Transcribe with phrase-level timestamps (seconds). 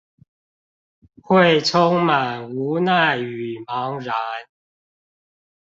[1.21, 4.15] 會充滿無奈與茫然